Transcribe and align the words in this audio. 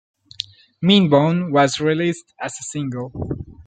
"Mean 0.81 1.11
Bone" 1.11 1.51
was 1.51 1.79
released 1.79 2.33
as 2.41 2.55
a 2.59 2.63
single. 2.63 3.11